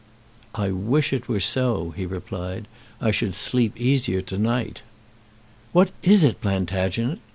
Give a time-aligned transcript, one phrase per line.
[0.55, 2.67] "I wish it were so," he replied.
[2.99, 4.81] "I should sleep easier to night."
[5.73, 7.19] "What is it, Plantagenet?"